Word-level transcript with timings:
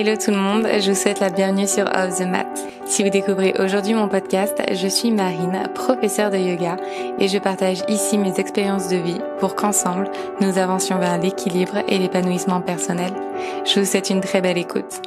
Hello 0.00 0.16
tout 0.16 0.30
le 0.30 0.38
monde, 0.38 0.66
je 0.80 0.92
vous 0.92 0.96
souhaite 0.96 1.20
la 1.20 1.28
bienvenue 1.28 1.66
sur 1.66 1.84
Off 1.84 2.16
the 2.16 2.26
Mat. 2.26 2.48
Si 2.86 3.02
vous 3.02 3.10
découvrez 3.10 3.52
aujourd'hui 3.58 3.92
mon 3.92 4.08
podcast, 4.08 4.56
je 4.72 4.88
suis 4.88 5.10
Marine, 5.10 5.68
professeure 5.74 6.30
de 6.30 6.38
yoga, 6.38 6.78
et 7.18 7.28
je 7.28 7.36
partage 7.36 7.82
ici 7.86 8.16
mes 8.16 8.40
expériences 8.40 8.88
de 8.88 8.96
vie 8.96 9.20
pour 9.40 9.54
qu'ensemble, 9.54 10.10
nous 10.40 10.56
avancions 10.56 10.98
vers 10.98 11.18
l'équilibre 11.18 11.84
et 11.86 11.98
l'épanouissement 11.98 12.62
personnel. 12.62 13.12
Je 13.66 13.78
vous 13.78 13.84
souhaite 13.84 14.08
une 14.08 14.22
très 14.22 14.40
belle 14.40 14.56
écoute. 14.56 15.02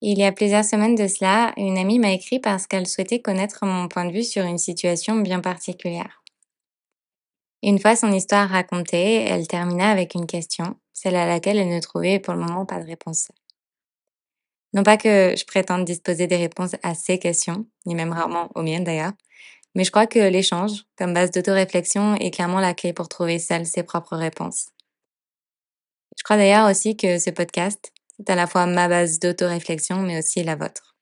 Il 0.00 0.16
y 0.16 0.24
a 0.24 0.30
plusieurs 0.30 0.64
semaines 0.64 0.94
de 0.94 1.08
cela, 1.08 1.52
une 1.56 1.76
amie 1.76 1.98
m'a 1.98 2.12
écrit 2.12 2.38
parce 2.38 2.68
qu'elle 2.68 2.86
souhaitait 2.86 3.18
connaître 3.18 3.66
mon 3.66 3.88
point 3.88 4.04
de 4.04 4.12
vue 4.12 4.22
sur 4.22 4.44
une 4.44 4.58
situation 4.58 5.16
bien 5.16 5.40
particulière. 5.40 6.21
Une 7.64 7.78
fois 7.78 7.94
son 7.94 8.10
histoire 8.10 8.48
racontée, 8.48 9.22
elle 9.24 9.46
termina 9.46 9.90
avec 9.90 10.14
une 10.14 10.26
question, 10.26 10.74
celle 10.92 11.14
à 11.14 11.26
laquelle 11.26 11.58
elle 11.58 11.68
ne 11.68 11.80
trouvait 11.80 12.18
pour 12.18 12.34
le 12.34 12.40
moment 12.40 12.66
pas 12.66 12.80
de 12.80 12.86
réponse. 12.86 13.28
Non 14.72 14.82
pas 14.82 14.96
que 14.96 15.34
je 15.36 15.44
prétende 15.44 15.84
disposer 15.84 16.26
des 16.26 16.36
réponses 16.36 16.74
à 16.82 16.94
ces 16.94 17.20
questions, 17.20 17.66
ni 17.86 17.94
même 17.94 18.12
rarement 18.12 18.50
aux 18.56 18.62
miennes 18.62 18.82
d'ailleurs, 18.82 19.12
mais 19.76 19.84
je 19.84 19.92
crois 19.92 20.08
que 20.08 20.18
l'échange, 20.18 20.72
comme 20.96 21.14
base 21.14 21.30
d'autoréflexion, 21.30 22.16
est 22.16 22.32
clairement 22.32 22.58
la 22.58 22.74
clé 22.74 22.92
pour 22.92 23.08
trouver 23.08 23.38
seule 23.38 23.64
ses 23.64 23.84
propres 23.84 24.16
réponses. 24.16 24.70
Je 26.18 26.24
crois 26.24 26.36
d'ailleurs 26.36 26.68
aussi 26.68 26.96
que 26.96 27.18
ce 27.18 27.30
podcast, 27.30 27.92
c'est 28.16 28.28
à 28.28 28.34
la 28.34 28.48
fois 28.48 28.66
ma 28.66 28.88
base 28.88 29.20
d'autoréflexion, 29.20 30.02
mais 30.02 30.18
aussi 30.18 30.42
la 30.42 30.56
vôtre. 30.56 30.96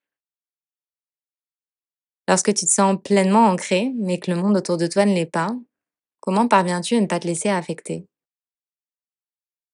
Lorsque 2.29 2.53
tu 2.55 2.67
te 2.67 2.71
sens 2.71 2.97
pleinement 3.03 3.47
ancré, 3.47 3.93
mais 3.99 4.19
que 4.19 4.31
le 4.31 4.37
monde 4.37 4.57
autour 4.57 4.77
de 4.77 4.87
toi 4.87 5.05
ne 5.05 5.15
l'est 5.15 5.27
pas, 5.27 5.51
Comment 6.21 6.49
parviens-tu 6.49 6.97
à 6.97 7.01
ne 7.01 7.07
pas 7.07 7.19
te 7.19 7.27
laisser 7.27 7.49
affecter? 7.49 8.07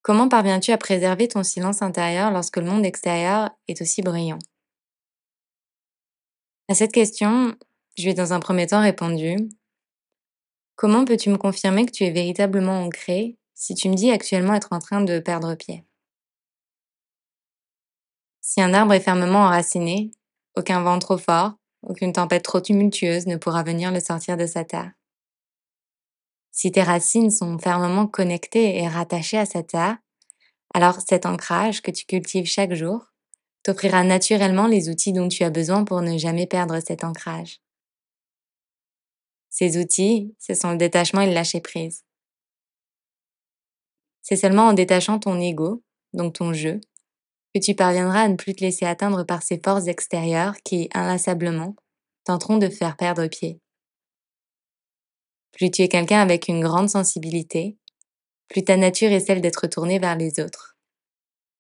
Comment 0.03 0.29
parviens-tu 0.29 0.71
à 0.71 0.79
préserver 0.79 1.27
ton 1.27 1.43
silence 1.43 1.83
intérieur 1.83 2.31
lorsque 2.31 2.59
le 2.59 2.67
monde 2.67 2.87
extérieur 2.87 3.51
est 3.67 3.81
aussi 3.81 4.03
brillant 4.03 4.39
À 6.69 6.75
cette 6.75 6.93
question, 6.93 7.57
je 7.99 8.05
lui 8.05 8.11
ai 8.11 8.15
dans 8.15 8.33
un 8.33 8.39
premier 8.39 8.69
temps 8.69 8.83
répondu. 8.83 9.49
Comment 10.77 11.05
peux-tu 11.05 11.31
me 11.31 11.39
confirmer 11.39 11.87
que 11.87 11.91
tu 11.91 12.05
es 12.05 12.13
véritablement 12.13 12.85
ancré 12.85 13.37
si 13.55 13.75
tu 13.75 13.89
me 13.89 13.95
dis 13.95 14.13
actuellement 14.13 14.55
être 14.55 14.73
en 14.73 14.79
train 14.79 15.01
de 15.01 15.19
perdre 15.19 15.57
pied? 15.57 15.85
Si 18.41 18.61
un 18.63 18.73
arbre 18.73 18.93
est 18.93 19.01
fermement 19.01 19.41
enraciné, 19.41 20.13
aucun 20.55 20.81
vent 20.83 21.01
trop 21.01 21.19
fort, 21.19 21.55
aucune 21.83 22.13
tempête 22.13 22.45
trop 22.45 22.61
tumultueuse 22.61 23.27
ne 23.27 23.37
pourra 23.37 23.65
venir 23.65 23.91
le 23.91 23.99
sortir 23.99 24.37
de 24.37 24.47
sa 24.47 24.65
terre. 24.65 24.93
Si 26.57 26.73
tes 26.73 26.83
racines 26.83 27.31
sont 27.31 27.59
fermement 27.59 28.07
connectées 28.07 28.79
et 28.79 28.89
rattachées 28.89 29.37
à 29.37 29.45
cette 29.45 29.69
terre, 29.69 29.99
alors 30.73 31.03
cet 31.07 31.27
ancrage 31.27 31.83
que 31.83 31.91
tu 31.91 32.07
cultives 32.07 32.47
chaque 32.47 32.73
jour 32.73 33.13
t'offrira 33.63 34.05
naturellement 34.05 34.67
les 34.67 34.89
outils 34.89 35.13
dont 35.13 35.29
tu 35.29 35.45
as 35.45 35.51
besoin 35.51 35.85
pour 35.85 36.01
ne 36.01 36.17
jamais 36.17 36.47
perdre 36.47 36.81
cet 36.81 37.05
ancrage. 37.05 37.61
Ces 39.51 39.77
outils, 39.77 40.35
ce 40.39 40.55
sont 40.55 40.71
le 40.71 40.79
détachement 40.79 41.21
et 41.21 41.27
le 41.27 41.35
lâcher 41.35 41.61
prise. 41.61 42.05
C'est 44.23 44.37
seulement 44.37 44.69
en 44.69 44.73
détachant 44.73 45.19
ton 45.19 45.39
ego, 45.39 45.83
donc 46.15 46.37
ton 46.37 46.55
jeu, 46.55 46.81
que 47.55 47.61
tu 47.61 47.75
parviendras 47.75 48.23
à 48.23 48.29
ne 48.29 48.37
plus 48.37 48.55
te 48.55 48.65
laisser 48.65 48.87
atteindre 48.87 49.25
par 49.25 49.43
ces 49.43 49.61
forces 49.63 49.89
extérieures 49.89 50.57
qui, 50.65 50.89
inlassablement, 50.95 51.77
tenteront 52.25 52.57
de 52.57 52.71
faire 52.71 52.97
perdre 52.97 53.27
pied. 53.27 53.61
Plus 55.57 55.71
tu 55.71 55.81
es 55.81 55.89
quelqu'un 55.89 56.21
avec 56.21 56.49
une 56.49 56.61
grande 56.61 56.91
sensibilité, 56.91 57.79
plus 58.49 58.63
ta 58.63 58.77
nature 58.77 59.11
est 59.11 59.21
celle 59.21 59.41
d'être 59.41 59.67
tournée 59.67 59.99
vers 59.99 60.15
les 60.15 60.39
autres. 60.39 60.77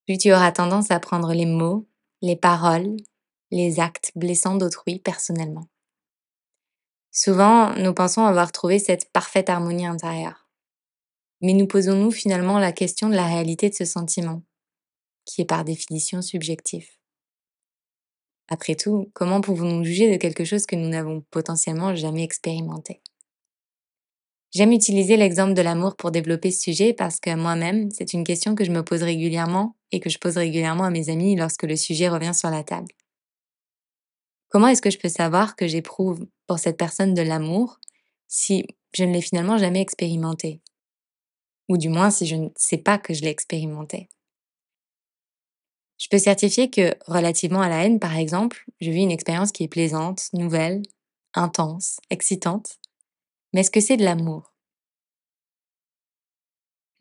Plus 0.04 0.18
tu 0.18 0.34
auras 0.34 0.52
tendance 0.52 0.90
à 0.90 1.00
prendre 1.00 1.32
les 1.32 1.46
mots, 1.46 1.88
les 2.20 2.36
paroles, 2.36 2.94
les 3.50 3.80
actes 3.80 4.12
blessants 4.14 4.56
d'autrui 4.56 4.98
personnellement. 4.98 5.66
Souvent, 7.10 7.74
nous 7.76 7.94
pensons 7.94 8.26
avoir 8.26 8.52
trouvé 8.52 8.78
cette 8.78 9.10
parfaite 9.12 9.48
harmonie 9.48 9.86
intérieure. 9.86 10.46
Mais 11.40 11.54
nous 11.54 11.66
posons-nous 11.66 12.10
finalement 12.10 12.58
la 12.58 12.72
question 12.72 13.08
de 13.08 13.14
la 13.14 13.26
réalité 13.26 13.70
de 13.70 13.74
ce 13.74 13.86
sentiment, 13.86 14.42
qui 15.24 15.40
est 15.40 15.46
par 15.46 15.64
définition 15.64 16.20
subjectif. 16.20 16.98
Après 18.48 18.74
tout, 18.74 19.10
comment 19.14 19.40
pouvons-nous 19.40 19.84
juger 19.84 20.12
de 20.12 20.18
quelque 20.18 20.44
chose 20.44 20.66
que 20.66 20.76
nous 20.76 20.90
n'avons 20.90 21.22
potentiellement 21.30 21.94
jamais 21.94 22.24
expérimenté? 22.24 23.00
J'aime 24.56 24.72
utiliser 24.72 25.18
l'exemple 25.18 25.52
de 25.52 25.60
l'amour 25.60 25.96
pour 25.96 26.10
développer 26.10 26.50
ce 26.50 26.62
sujet 26.62 26.94
parce 26.94 27.20
que 27.20 27.34
moi-même, 27.34 27.90
c'est 27.90 28.14
une 28.14 28.24
question 28.24 28.54
que 28.54 28.64
je 28.64 28.70
me 28.70 28.82
pose 28.82 29.02
régulièrement 29.02 29.76
et 29.92 30.00
que 30.00 30.08
je 30.08 30.16
pose 30.16 30.38
régulièrement 30.38 30.84
à 30.84 30.90
mes 30.90 31.10
amis 31.10 31.36
lorsque 31.36 31.64
le 31.64 31.76
sujet 31.76 32.08
revient 32.08 32.32
sur 32.32 32.48
la 32.48 32.64
table. 32.64 32.90
Comment 34.48 34.68
est-ce 34.68 34.80
que 34.80 34.88
je 34.88 34.96
peux 34.96 35.10
savoir 35.10 35.56
que 35.56 35.66
j'éprouve 35.66 36.26
pour 36.46 36.58
cette 36.58 36.78
personne 36.78 37.12
de 37.12 37.20
l'amour 37.20 37.80
si 38.28 38.64
je 38.94 39.04
ne 39.04 39.12
l'ai 39.12 39.20
finalement 39.20 39.58
jamais 39.58 39.82
expérimenté? 39.82 40.62
Ou 41.68 41.76
du 41.76 41.90
moins 41.90 42.10
si 42.10 42.24
je 42.24 42.36
ne 42.36 42.48
sais 42.56 42.78
pas 42.78 42.96
que 42.96 43.12
je 43.12 43.20
l'ai 43.20 43.28
expérimenté? 43.28 44.08
Je 45.98 46.08
peux 46.10 46.18
certifier 46.18 46.70
que, 46.70 46.94
relativement 47.06 47.60
à 47.60 47.68
la 47.68 47.84
haine 47.84 48.00
par 48.00 48.16
exemple, 48.16 48.64
je 48.80 48.90
vis 48.90 49.02
une 49.02 49.10
expérience 49.10 49.52
qui 49.52 49.64
est 49.64 49.68
plaisante, 49.68 50.30
nouvelle, 50.32 50.80
intense, 51.34 52.00
excitante, 52.08 52.78
mais 53.52 53.60
est-ce 53.60 53.70
que 53.70 53.80
c'est 53.80 53.96
de 53.96 54.04
l'amour? 54.04 54.52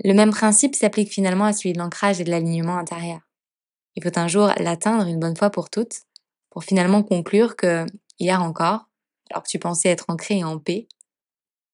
Le 0.04 0.14
même 0.14 0.32
principe 0.32 0.76
s'applique 0.76 1.12
finalement 1.12 1.46
à 1.46 1.54
celui 1.54 1.74
de 1.74 1.80
l'ancrage 1.80 2.20
et 2.20 2.24
de 2.24 2.30
l'alignement 2.30 2.78
intérieur. 2.78 3.22
Il 3.96 4.04
faut 4.04 4.20
un 4.20 4.28
jour 4.28 4.52
l'atteindre 4.58 5.08
une 5.08 5.20
bonne 5.20 5.38
fois 5.38 5.50
pour 5.50 5.70
toutes, 5.70 6.02
pour 6.50 6.64
finalement 6.64 7.02
conclure 7.02 7.56
que, 7.56 7.86
hier 8.20 8.42
encore, 8.42 8.90
alors 9.30 9.44
que 9.44 9.50
tu 9.50 9.60
pensais 9.60 9.90
être 9.90 10.06
ancré 10.10 10.40
et 10.40 10.44
en 10.44 10.60
paix, 10.60 10.88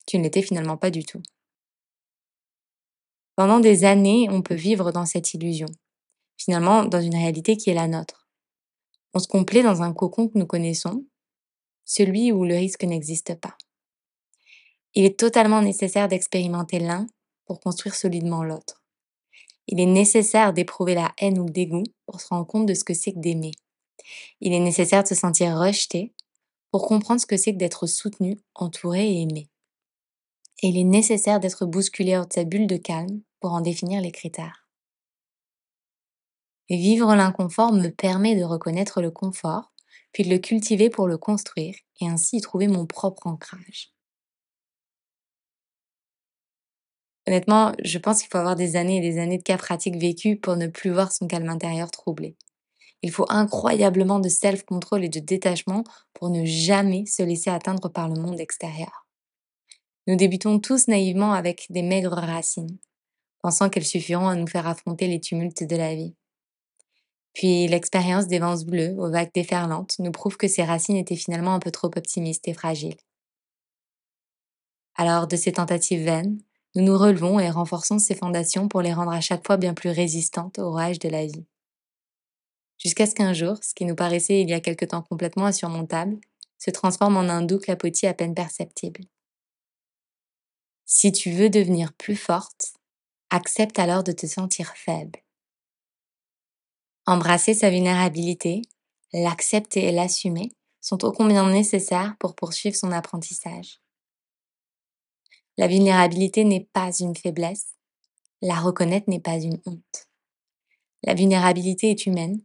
tu 0.08 0.18
ne 0.18 0.24
l'étais 0.24 0.42
finalement 0.42 0.78
pas 0.78 0.92
du 0.92 1.04
tout. 1.04 1.22
Pendant 3.36 3.60
des 3.60 3.86
années, 3.86 4.28
on 4.30 4.42
peut 4.42 4.56
vivre 4.56 4.92
dans 4.92 5.06
cette 5.06 5.34
illusion, 5.34 5.68
finalement 6.38 6.86
dans 6.86 7.02
une 7.02 7.16
réalité 7.16 7.58
qui 7.58 7.70
est 7.70 7.76
la 7.76 7.88
nôtre. 7.88 8.28
On 9.14 9.20
se 9.20 9.28
complaît 9.28 9.64
dans 9.64 9.82
un 9.82 9.94
cocon 9.94 10.28
que 10.28 10.38
nous 10.38 10.46
connaissons, 10.46 11.06
celui 11.86 12.32
où 12.32 12.46
le 12.46 12.56
risque 12.56 12.84
n'existe 12.84 13.36
pas. 13.36 13.58
Il 14.94 15.06
est 15.06 15.18
totalement 15.18 15.62
nécessaire 15.62 16.08
d'expérimenter 16.08 16.80
l'un 16.80 17.08
pour 17.46 17.60
construire 17.60 17.96
solidement 17.96 18.44
l'autre. 18.44 18.82
Il 19.68 19.80
est 19.80 19.86
nécessaire 19.86 20.54
d'éprouver 20.54 20.96
la 20.96 21.14
haine 21.18 21.40
ou 21.40 21.46
le 21.46 21.52
dégoût 21.52 21.84
pour 22.06 22.20
se 22.20 22.28
rendre 22.28 22.46
compte 22.46 22.66
de 22.66 22.74
ce 22.74 22.84
que 22.84 22.94
c'est 22.94 23.14
que 23.14 23.20
d'aimer. 23.20 23.52
Il 24.42 24.54
est 24.54 24.60
nécessaire 24.60 25.04
de 25.04 25.08
se 25.08 25.16
sentir 25.16 25.58
rejeté 25.58 26.14
pour 26.72 26.88
comprendre 26.88 27.22
ce 27.22 27.26
que 27.26 27.38
c'est 27.38 27.54
que 27.54 27.58
d'être 27.58 27.88
soutenu, 27.88 28.38
entouré 28.56 29.10
et 29.10 29.22
aimé. 29.22 29.50
Et 30.62 30.68
il 30.68 30.78
est 30.78 30.84
nécessaire 30.84 31.40
d'être 31.40 31.66
bousculé 31.66 32.18
hors 32.18 32.28
de 32.28 32.34
sa 32.34 32.44
bulle 32.44 32.68
de 32.68 32.78
calme 32.78 33.22
pour 33.40 33.54
en 33.54 33.62
définir 33.62 34.02
les 34.02 34.12
critères. 34.12 34.68
Vivre 36.70 37.16
l'inconfort 37.16 37.74
me 37.74 37.90
permet 37.90 38.36
de 38.36 38.44
reconnaître 38.44 39.02
le 39.02 39.12
confort, 39.12 39.74
puis 40.14 40.24
de 40.24 40.30
le 40.30 40.38
cultiver 40.38 40.90
pour 40.90 41.08
le 41.08 41.18
construire 41.18 41.76
et 42.00 42.08
ainsi 42.08 42.38
y 42.38 42.42
trouver 42.42 42.68
mon 42.68 42.86
propre 42.86 43.28
ancrage. 43.28 43.91
Honnêtement, 47.28 47.74
je 47.84 47.98
pense 48.00 48.20
qu'il 48.20 48.30
faut 48.32 48.38
avoir 48.38 48.56
des 48.56 48.76
années 48.76 48.98
et 48.98 49.02
des 49.02 49.20
années 49.20 49.38
de 49.38 49.44
cas 49.44 49.58
pratiques 49.58 49.98
vécus 49.98 50.40
pour 50.42 50.56
ne 50.56 50.68
plus 50.68 50.92
voir 50.92 51.12
son 51.12 51.28
calme 51.28 51.50
intérieur 51.50 51.92
troublé. 51.92 52.36
Il 53.04 53.12
faut 53.12 53.26
incroyablement 53.30 54.20
de 54.20 54.30
self-control 54.30 55.04
et 55.04 55.10
de 55.10 55.20
détachement 55.20 55.84
pour 56.14 56.30
ne 56.30 56.46
jamais 56.46 57.06
se 57.06 57.24
laisser 57.24 57.50
atteindre 57.50 57.90
par 57.90 58.10
le 58.10 58.20
monde 58.20 58.40
extérieur. 58.40 59.08
Nous 60.08 60.16
débutons 60.16 60.60
tous 60.60 60.88
naïvement 60.88 61.34
avec 61.34 61.68
des 61.70 61.84
maigres 61.84 62.18
racines, 62.18 62.78
pensant 63.42 63.70
qu'elles 63.70 63.86
suffiront 63.86 64.28
à 64.28 64.36
nous 64.36 64.48
faire 64.48 64.68
affronter 64.68 65.08
les 65.08 65.20
tumultes 65.20 65.64
de 65.64 65.76
la 65.76 65.96
vie. 65.96 66.16
Puis 67.34 67.68
l'expérience 67.68 68.28
des 68.28 68.40
vents 68.40 68.62
bleus 68.64 68.96
aux 68.98 69.10
vagues 69.10 69.32
déferlantes 69.34 69.96
nous 70.00 70.12
prouve 70.12 70.38
que 70.38 70.48
ces 70.48 70.64
racines 70.64 70.98
étaient 70.98 71.16
finalement 71.16 71.54
un 71.54 71.60
peu 71.60 71.72
trop 71.72 71.88
optimistes 71.88 72.48
et 72.48 72.54
fragiles. 72.54 72.98
Alors, 74.96 75.28
de 75.28 75.38
ces 75.38 75.54
tentatives 75.54 76.04
vaines, 76.04 76.40
nous 76.76 76.84
nous 76.84 76.98
relevons 76.98 77.40
et 77.40 77.50
renforçons 77.50 78.00
ces 78.00 78.16
fondations 78.16 78.68
pour 78.68 78.82
les 78.82 78.94
rendre 78.94 79.12
à 79.12 79.22
chaque 79.22 79.46
fois 79.46 79.58
bien 79.58 79.74
plus 79.74 79.90
résistantes 79.90 80.60
au 80.60 80.72
rage 80.72 81.00
de 81.00 81.10
la 81.10 81.26
vie. 81.26 81.46
Jusqu'à 82.78 83.06
ce 83.06 83.14
qu'un 83.14 83.34
jour, 83.34 83.58
ce 83.62 83.74
qui 83.74 83.86
nous 83.86 83.96
paraissait 83.96 84.42
il 84.42 84.50
y 84.50 84.54
a 84.54 84.62
quelque 84.62 84.86
temps 84.86 85.02
complètement 85.02 85.46
insurmontable, 85.46 86.18
se 86.58 86.72
transforme 86.72 87.18
en 87.18 87.22
un 87.22 87.42
doux 87.42 87.60
clapotis 87.60 88.08
à 88.08 88.14
peine 88.14 88.34
perceptible. 88.34 89.02
Si 90.86 91.12
tu 91.12 91.32
veux 91.32 91.50
devenir 91.50 91.94
plus 91.94 92.16
forte, 92.16 92.74
accepte 93.30 93.80
alors 93.80 94.04
de 94.04 94.12
te 94.12 94.26
sentir 94.26 94.74
faible. 94.76 95.20
Embrasser 97.06 97.54
sa 97.54 97.70
vulnérabilité, 97.70 98.62
l'accepter 99.12 99.86
et 99.86 99.92
l'assumer 99.92 100.52
sont 100.80 101.04
ô 101.04 101.12
combien 101.12 101.50
nécessaires 101.50 102.16
pour 102.20 102.36
poursuivre 102.36 102.76
son 102.76 102.92
apprentissage. 102.92 103.81
La 105.58 105.68
vulnérabilité 105.68 106.46
n'est 106.46 106.68
pas 106.74 106.92
une 107.00 107.16
faiblesse, 107.16 107.74
La 108.42 108.60
reconnaître 108.60 109.10
n'est 109.10 109.20
pas 109.20 109.38
une 109.38 109.62
honte. 109.66 110.08
La 111.04 111.14
vulnérabilité 111.14 111.92
est 111.92 112.06
humaine. 112.06 112.42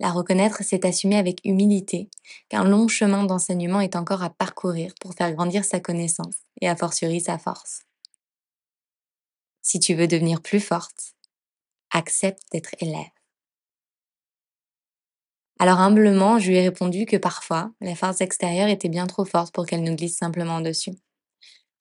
La 0.00 0.10
reconnaître, 0.10 0.62
c'est 0.62 0.84
assumer 0.84 1.16
avec 1.16 1.40
humilité 1.44 2.10
qu'un 2.48 2.64
long 2.64 2.88
chemin 2.88 3.24
d'enseignement 3.24 3.80
est 3.80 3.96
encore 3.96 4.22
à 4.22 4.30
parcourir 4.30 4.92
pour 5.00 5.14
faire 5.14 5.32
grandir 5.32 5.64
sa 5.64 5.78
connaissance 5.78 6.34
et 6.60 6.68
a 6.68 6.76
fortiori 6.76 7.20
sa 7.20 7.38
force. 7.38 7.82
Si 9.62 9.78
tu 9.78 9.94
veux 9.94 10.08
devenir 10.08 10.42
plus 10.42 10.60
forte, 10.60 11.14
accepte 11.92 12.42
d'être 12.50 12.74
élève. 12.80 13.12
Alors 15.60 15.78
humblement, 15.78 16.40
je 16.40 16.48
lui 16.48 16.56
ai 16.56 16.62
répondu 16.62 17.06
que 17.06 17.16
parfois, 17.16 17.70
la 17.80 17.94
force 17.94 18.20
extérieure 18.20 18.68
était 18.68 18.88
bien 18.88 19.06
trop 19.06 19.24
forte 19.24 19.54
pour 19.54 19.64
qu'elle 19.64 19.84
nous 19.84 19.94
glisse 19.94 20.16
simplement 20.16 20.60
dessus. 20.60 20.96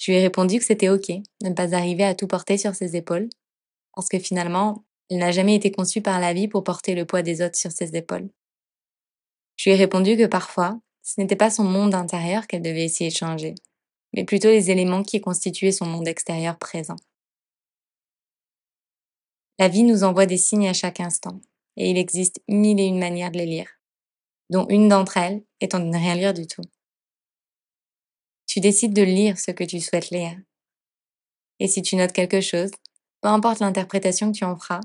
Je 0.01 0.09
lui 0.09 0.17
ai 0.17 0.23
répondu 0.23 0.57
que 0.57 0.65
c'était 0.65 0.89
ok 0.89 1.09
de 1.09 1.49
ne 1.49 1.53
pas 1.53 1.75
arriver 1.75 2.03
à 2.03 2.15
tout 2.15 2.25
porter 2.25 2.57
sur 2.57 2.73
ses 2.73 2.95
épaules, 2.95 3.29
parce 3.93 4.09
que 4.09 4.17
finalement, 4.17 4.83
elle 5.11 5.19
n'a 5.19 5.31
jamais 5.31 5.53
été 5.53 5.69
conçue 5.71 6.01
par 6.01 6.19
la 6.19 6.33
vie 6.33 6.47
pour 6.47 6.63
porter 6.63 6.95
le 6.95 7.05
poids 7.05 7.21
des 7.21 7.43
autres 7.43 7.55
sur 7.55 7.71
ses 7.71 7.95
épaules. 7.95 8.27
Je 9.57 9.69
lui 9.69 9.75
ai 9.75 9.79
répondu 9.79 10.17
que 10.17 10.25
parfois, 10.25 10.79
ce 11.03 11.21
n'était 11.21 11.35
pas 11.35 11.51
son 11.51 11.65
monde 11.65 11.93
intérieur 11.93 12.47
qu'elle 12.47 12.63
devait 12.63 12.85
essayer 12.85 13.11
de 13.11 13.15
changer, 13.15 13.53
mais 14.13 14.23
plutôt 14.23 14.47
les 14.47 14.71
éléments 14.71 15.03
qui 15.03 15.21
constituaient 15.21 15.71
son 15.71 15.85
monde 15.85 16.07
extérieur 16.07 16.57
présent. 16.57 16.95
La 19.59 19.67
vie 19.67 19.83
nous 19.83 20.03
envoie 20.03 20.25
des 20.25 20.37
signes 20.37 20.67
à 20.67 20.73
chaque 20.73 20.99
instant, 20.99 21.39
et 21.77 21.91
il 21.91 21.97
existe 21.99 22.41
mille 22.47 22.79
et 22.79 22.85
une 22.85 22.97
manières 22.97 23.29
de 23.29 23.37
les 23.37 23.45
lire, 23.45 23.69
dont 24.49 24.65
une 24.67 24.87
d'entre 24.87 25.17
elles 25.17 25.43
étant 25.59 25.79
de 25.79 25.85
ne 25.85 25.97
rien 25.97 26.15
lire 26.15 26.33
du 26.33 26.47
tout. 26.47 26.63
Tu 28.51 28.59
décides 28.59 28.91
de 28.91 29.01
lire 29.01 29.39
ce 29.39 29.51
que 29.51 29.63
tu 29.63 29.79
souhaites 29.79 30.09
lire. 30.09 30.37
Et 31.59 31.69
si 31.69 31.81
tu 31.81 31.95
notes 31.95 32.11
quelque 32.11 32.41
chose, 32.41 32.69
peu 33.21 33.29
importe 33.29 33.59
l'interprétation 33.59 34.29
que 34.29 34.37
tu 34.37 34.43
en 34.43 34.57
feras, 34.57 34.81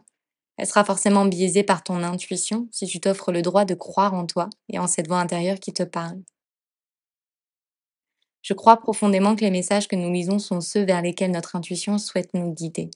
elle 0.57 0.69
sera 0.69 0.85
forcément 0.85 1.25
biaisée 1.25 1.65
par 1.65 1.83
ton 1.83 2.05
intuition 2.05 2.69
si 2.71 2.87
tu 2.87 3.01
t'offres 3.01 3.33
le 3.33 3.43
droit 3.43 3.65
de 3.65 3.75
croire 3.75 4.15
en 4.15 4.25
toi 4.25 4.49
et 4.69 4.79
en 4.79 4.87
cette 4.87 5.09
voix 5.09 5.19
intérieure 5.19 5.59
qui 5.59 5.73
te 5.73 5.83
parle. 5.83 6.23
Je 8.41 8.55
crois 8.55 8.77
profondément 8.77 9.35
que 9.35 9.45
les 9.45 9.51
messages 9.51 9.89
que 9.89 9.97
nous 9.97 10.13
lisons 10.13 10.39
sont 10.39 10.61
ceux 10.61 10.85
vers 10.85 11.03
lesquels 11.03 11.33
notre 11.33 11.57
intuition 11.57 11.99
souhaite 11.99 12.35
nous 12.35 12.55
guider. 12.55 12.89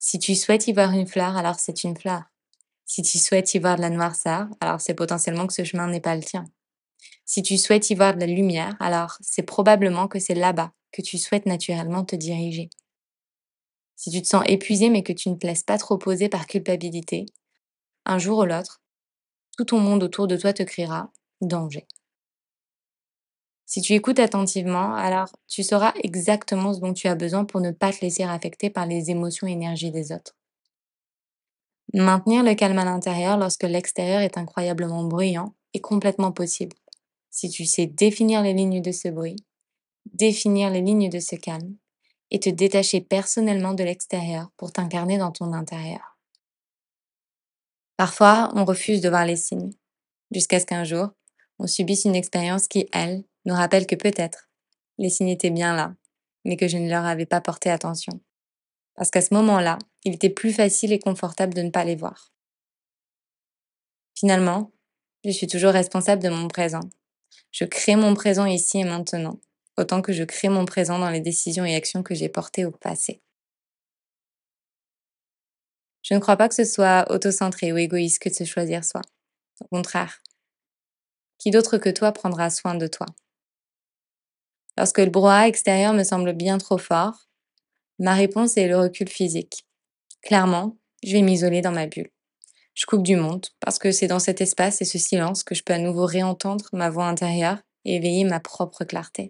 Si 0.00 0.18
tu 0.18 0.34
souhaites 0.34 0.66
y 0.66 0.72
voir 0.72 0.90
une 0.90 1.06
fleur, 1.06 1.36
alors 1.36 1.60
c'est 1.60 1.84
une 1.84 1.96
fleur. 1.96 2.24
Si 2.84 3.02
tu 3.02 3.18
souhaites 3.18 3.54
y 3.54 3.60
voir 3.60 3.76
de 3.76 3.82
la 3.82 3.90
noirceur, 3.90 4.48
alors 4.60 4.80
c'est 4.80 4.94
potentiellement 4.94 5.46
que 5.46 5.54
ce 5.54 5.62
chemin 5.62 5.86
n'est 5.86 6.00
pas 6.00 6.16
le 6.16 6.24
tien. 6.24 6.46
Si 7.26 7.42
tu 7.42 7.58
souhaites 7.58 7.90
y 7.90 7.94
voir 7.94 8.14
de 8.14 8.20
la 8.20 8.26
lumière, 8.26 8.76
alors 8.80 9.18
c'est 9.20 9.42
probablement 9.42 10.08
que 10.08 10.18
c'est 10.18 10.34
là-bas 10.34 10.72
que 10.90 11.02
tu 11.02 11.18
souhaites 11.18 11.44
naturellement 11.44 12.04
te 12.04 12.16
diriger. 12.16 12.70
Si 13.96 14.08
tu 14.10 14.22
te 14.22 14.28
sens 14.28 14.44
épuisé 14.46 14.88
mais 14.88 15.02
que 15.02 15.12
tu 15.12 15.28
ne 15.30 15.34
te 15.34 15.46
laisses 15.48 15.64
pas 15.64 15.78
trop 15.78 15.98
poser 15.98 16.28
par 16.28 16.46
culpabilité, 16.46 17.26
un 18.06 18.18
jour 18.18 18.38
ou 18.40 18.44
l'autre, 18.44 18.82
tout 19.56 19.64
ton 19.64 19.80
monde 19.80 20.02
autour 20.04 20.28
de 20.28 20.36
toi 20.36 20.52
te 20.52 20.62
criera 20.64 21.12
danger. 21.40 21.86
Si 23.66 23.82
tu 23.82 23.92
écoutes 23.92 24.20
attentivement, 24.20 24.94
alors 24.94 25.28
tu 25.48 25.62
sauras 25.62 25.92
exactement 26.02 26.72
ce 26.72 26.80
dont 26.80 26.94
tu 26.94 27.08
as 27.08 27.14
besoin 27.14 27.44
pour 27.44 27.60
ne 27.60 27.72
pas 27.72 27.92
te 27.92 28.00
laisser 28.00 28.22
affecter 28.22 28.70
par 28.70 28.86
les 28.86 29.10
émotions 29.10 29.46
et 29.46 29.52
énergies 29.52 29.90
des 29.90 30.12
autres. 30.12 30.34
Maintenir 31.94 32.42
le 32.42 32.54
calme 32.54 32.78
à 32.78 32.84
l'intérieur 32.84 33.38
lorsque 33.38 33.62
l'extérieur 33.62 34.20
est 34.20 34.36
incroyablement 34.36 35.02
bruyant 35.04 35.54
est 35.72 35.80
complètement 35.80 36.30
possible. 36.30 36.76
Si 37.34 37.50
tu 37.50 37.66
sais 37.66 37.86
définir 37.86 38.42
les 38.42 38.54
lignes 38.54 38.80
de 38.80 38.92
ce 38.92 39.08
bruit, 39.08 39.34
définir 40.06 40.70
les 40.70 40.80
lignes 40.80 41.10
de 41.10 41.18
ce 41.18 41.34
calme 41.34 41.74
et 42.30 42.38
te 42.38 42.48
détacher 42.48 43.00
personnellement 43.00 43.74
de 43.74 43.82
l'extérieur 43.82 44.52
pour 44.56 44.70
t'incarner 44.70 45.18
dans 45.18 45.32
ton 45.32 45.52
intérieur. 45.52 46.16
Parfois, 47.96 48.52
on 48.54 48.64
refuse 48.64 49.00
de 49.00 49.08
voir 49.08 49.26
les 49.26 49.34
signes, 49.34 49.72
jusqu'à 50.30 50.60
ce 50.60 50.66
qu'un 50.66 50.84
jour, 50.84 51.08
on 51.58 51.66
subisse 51.66 52.04
une 52.04 52.14
expérience 52.14 52.68
qui, 52.68 52.88
elle, 52.92 53.24
nous 53.46 53.54
rappelle 53.54 53.88
que 53.88 53.96
peut-être 53.96 54.48
les 54.98 55.10
signes 55.10 55.30
étaient 55.30 55.50
bien 55.50 55.74
là, 55.74 55.96
mais 56.44 56.56
que 56.56 56.68
je 56.68 56.78
ne 56.78 56.88
leur 56.88 57.04
avais 57.04 57.26
pas 57.26 57.40
porté 57.40 57.68
attention. 57.68 58.20
Parce 58.94 59.10
qu'à 59.10 59.22
ce 59.22 59.34
moment-là, 59.34 59.80
il 60.04 60.14
était 60.14 60.30
plus 60.30 60.52
facile 60.52 60.92
et 60.92 61.00
confortable 61.00 61.52
de 61.52 61.62
ne 61.62 61.70
pas 61.70 61.84
les 61.84 61.96
voir. 61.96 62.32
Finalement, 64.14 64.70
je 65.24 65.30
suis 65.30 65.48
toujours 65.48 65.72
responsable 65.72 66.22
de 66.22 66.28
mon 66.28 66.46
présent. 66.46 66.88
Je 67.52 67.64
crée 67.64 67.96
mon 67.96 68.14
présent 68.14 68.46
ici 68.46 68.78
et 68.78 68.84
maintenant, 68.84 69.40
autant 69.76 70.02
que 70.02 70.12
je 70.12 70.24
crée 70.24 70.48
mon 70.48 70.64
présent 70.64 70.98
dans 70.98 71.10
les 71.10 71.20
décisions 71.20 71.64
et 71.64 71.74
actions 71.74 72.02
que 72.02 72.14
j'ai 72.14 72.28
portées 72.28 72.64
au 72.64 72.70
passé. 72.70 73.22
Je 76.02 76.14
ne 76.14 76.18
crois 76.20 76.36
pas 76.36 76.48
que 76.48 76.54
ce 76.54 76.64
soit 76.64 77.06
autocentré 77.10 77.72
ou 77.72 77.78
égoïste 77.78 78.20
que 78.20 78.28
de 78.28 78.34
se 78.34 78.44
choisir 78.44 78.84
soi. 78.84 79.00
Au 79.60 79.66
contraire, 79.66 80.20
qui 81.38 81.50
d'autre 81.50 81.78
que 81.78 81.90
toi 81.90 82.12
prendra 82.12 82.50
soin 82.50 82.74
de 82.74 82.86
toi? 82.86 83.06
Lorsque 84.76 84.98
le 84.98 85.10
brouhaha 85.10 85.48
extérieur 85.48 85.92
me 85.92 86.04
semble 86.04 86.32
bien 86.32 86.58
trop 86.58 86.78
fort, 86.78 87.28
ma 87.98 88.14
réponse 88.14 88.56
est 88.56 88.68
le 88.68 88.78
recul 88.78 89.08
physique. 89.08 89.66
Clairement, 90.22 90.76
je 91.02 91.12
vais 91.12 91.22
m'isoler 91.22 91.60
dans 91.60 91.72
ma 91.72 91.86
bulle. 91.86 92.13
Je 92.74 92.86
coupe 92.86 93.04
du 93.04 93.16
monde 93.16 93.46
parce 93.60 93.78
que 93.78 93.92
c'est 93.92 94.08
dans 94.08 94.18
cet 94.18 94.40
espace 94.40 94.82
et 94.82 94.84
ce 94.84 94.98
silence 94.98 95.44
que 95.44 95.54
je 95.54 95.62
peux 95.62 95.72
à 95.72 95.78
nouveau 95.78 96.06
réentendre 96.06 96.68
ma 96.72 96.90
voix 96.90 97.06
intérieure 97.06 97.58
et 97.84 97.96
éveiller 97.96 98.24
ma 98.24 98.40
propre 98.40 98.84
clarté. 98.84 99.28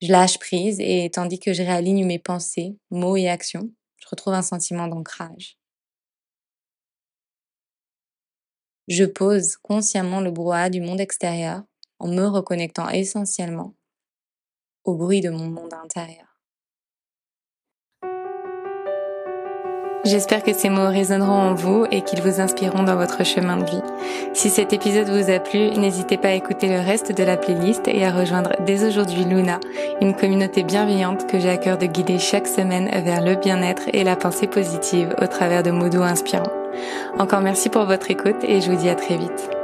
Je 0.00 0.12
lâche 0.12 0.38
prise 0.38 0.78
et 0.78 1.10
tandis 1.10 1.40
que 1.40 1.52
je 1.52 1.62
réaligne 1.62 2.06
mes 2.06 2.20
pensées, 2.20 2.78
mots 2.90 3.16
et 3.16 3.28
actions, 3.28 3.68
je 3.96 4.06
retrouve 4.08 4.34
un 4.34 4.42
sentiment 4.42 4.86
d'ancrage. 4.86 5.58
Je 8.86 9.04
pose 9.04 9.56
consciemment 9.56 10.20
le 10.20 10.30
brouhaha 10.30 10.70
du 10.70 10.80
monde 10.80 11.00
extérieur 11.00 11.62
en 11.98 12.08
me 12.08 12.26
reconnectant 12.26 12.88
essentiellement 12.88 13.74
au 14.84 14.94
bruit 14.94 15.20
de 15.20 15.30
mon 15.30 15.48
monde 15.48 15.74
intérieur. 15.74 16.37
J'espère 20.08 20.42
que 20.42 20.54
ces 20.54 20.70
mots 20.70 20.88
résonneront 20.88 21.38
en 21.38 21.54
vous 21.54 21.84
et 21.90 22.00
qu'ils 22.00 22.22
vous 22.22 22.40
inspireront 22.40 22.82
dans 22.82 22.96
votre 22.96 23.26
chemin 23.26 23.58
de 23.58 23.66
vie. 23.66 23.82
Si 24.32 24.48
cet 24.48 24.72
épisode 24.72 25.10
vous 25.10 25.30
a 25.30 25.38
plu, 25.38 25.70
n'hésitez 25.72 26.16
pas 26.16 26.28
à 26.28 26.32
écouter 26.32 26.68
le 26.68 26.80
reste 26.80 27.12
de 27.12 27.22
la 27.22 27.36
playlist 27.36 27.86
et 27.88 28.06
à 28.06 28.10
rejoindre 28.10 28.52
dès 28.64 28.86
aujourd'hui 28.86 29.24
Luna, 29.24 29.60
une 30.00 30.14
communauté 30.14 30.62
bienveillante 30.62 31.26
que 31.26 31.38
j'ai 31.38 31.50
à 31.50 31.58
cœur 31.58 31.76
de 31.76 31.84
guider 31.84 32.18
chaque 32.18 32.48
semaine 32.48 32.88
vers 33.04 33.20
le 33.20 33.34
bien-être 33.34 33.82
et 33.92 34.02
la 34.02 34.16
pensée 34.16 34.46
positive 34.46 35.14
au 35.20 35.26
travers 35.26 35.62
de 35.62 35.72
mots 35.72 35.90
doux 35.90 36.02
inspirants. 36.02 36.52
Encore 37.18 37.42
merci 37.42 37.68
pour 37.68 37.84
votre 37.84 38.10
écoute 38.10 38.42
et 38.44 38.62
je 38.62 38.70
vous 38.70 38.78
dis 38.78 38.88
à 38.88 38.94
très 38.94 39.18
vite. 39.18 39.57